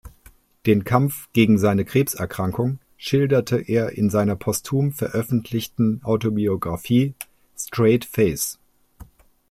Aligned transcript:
Den 0.65 0.83
Kampf 0.83 1.29
gegen 1.31 1.59
seine 1.59 1.85
Krebserkrankung 1.85 2.79
schilderte 2.97 3.57
er 3.59 3.91
in 3.91 4.09
seiner 4.09 4.35
postum 4.35 4.93
veröffentlichten 4.93 6.01
Autobiographie 6.03 7.13
"Straight 7.55 8.05
Face". 8.05 8.57